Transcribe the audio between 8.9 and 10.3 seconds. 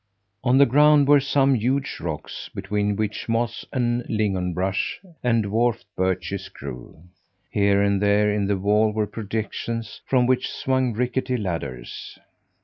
were projections, from